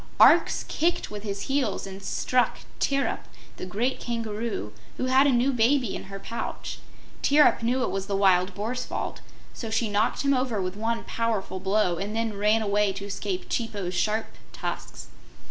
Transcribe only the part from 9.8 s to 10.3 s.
knocked